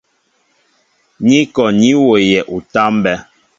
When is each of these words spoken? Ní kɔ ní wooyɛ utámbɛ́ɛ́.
Ní 1.27 1.39
kɔ 1.55 1.65
ní 1.79 1.89
wooyɛ 2.05 2.39
utámbɛ́ɛ́. 2.55 3.17